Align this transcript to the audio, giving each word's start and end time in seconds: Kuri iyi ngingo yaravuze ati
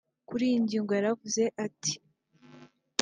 Kuri 0.27 0.43
iyi 0.49 0.57
ngingo 0.63 0.91
yaravuze 0.97 1.43
ati 1.65 1.93